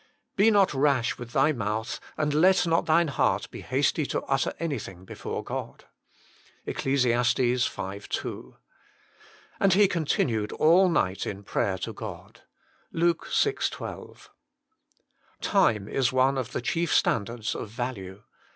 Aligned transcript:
"Be 0.35 0.49
not 0.49 0.73
rash 0.73 1.19
with 1.19 1.29
thy 1.31 1.51
mouth, 1.51 1.99
and 2.17 2.33
let 2.33 2.65
not 2.65 2.87
thine 2.87 3.09
heart 3.09 3.47
be 3.51 3.61
hasty 3.61 4.03
to 4.07 4.23
utter 4.23 4.51
anything 4.59 5.05
before 5.05 5.43
God." 5.43 5.85
ECCLES. 6.65 7.67
v. 7.75 7.99
2. 8.09 8.55
"And 9.59 9.73
He 9.73 9.87
continued 9.87 10.53
all 10.53 10.89
night 10.89 11.27
in 11.27 11.43
prayer 11.43 11.77
to 11.77 11.93
God." 11.93 12.41
LUKE 12.91 13.27
vi. 13.31 13.51
12. 13.59 14.31
Time 15.39 15.87
is 15.87 16.11
one 16.11 16.35
of 16.39 16.51
the 16.53 16.61
chief 16.61 16.91
standards 16.91 17.53
of 17.53 17.69
value. 17.69 18.23